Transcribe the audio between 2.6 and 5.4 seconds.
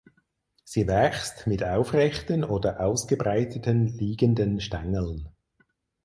ausgebreiteten liegenden Stängeln.